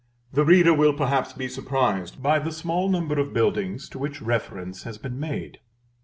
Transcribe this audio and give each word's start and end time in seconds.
The 0.33 0.43
reader 0.43 0.73
will 0.73 0.93
perhaps 0.93 1.33
be 1.33 1.47
surprised 1.47 2.23
by 2.23 2.39
the 2.39 2.51
small 2.51 2.89
number 2.89 3.19
of 3.19 3.35
buildings 3.35 3.87
to 3.89 3.99
which 3.99 4.19
reference 4.19 4.81
has 4.81 4.97
been 4.97 5.19
made. 5.19 5.59